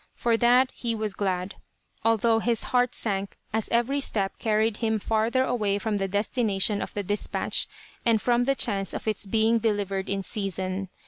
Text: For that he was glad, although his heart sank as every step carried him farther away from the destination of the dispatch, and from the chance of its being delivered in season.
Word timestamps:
For 0.15 0.35
that 0.35 0.71
he 0.71 0.95
was 0.95 1.13
glad, 1.13 1.57
although 2.03 2.39
his 2.39 2.63
heart 2.73 2.95
sank 2.95 3.37
as 3.53 3.69
every 3.69 3.99
step 3.99 4.39
carried 4.39 4.77
him 4.77 4.97
farther 4.97 5.43
away 5.43 5.77
from 5.77 5.97
the 5.99 6.07
destination 6.07 6.81
of 6.81 6.95
the 6.95 7.03
dispatch, 7.03 7.67
and 8.03 8.19
from 8.19 8.45
the 8.45 8.55
chance 8.55 8.95
of 8.95 9.07
its 9.07 9.27
being 9.27 9.59
delivered 9.59 10.09
in 10.09 10.23
season. 10.23 10.89